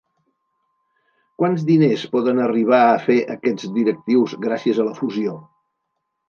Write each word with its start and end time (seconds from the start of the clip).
Quants 1.41 1.65
diners 1.67 2.05
poden 2.15 2.41
arribar 2.45 2.79
a 2.87 2.95
fer 3.05 3.19
aquests 3.35 3.69
directius 3.77 4.35
gràcies 4.47 4.81
a 4.81 4.89
la 4.89 4.97
fusió? 5.03 5.37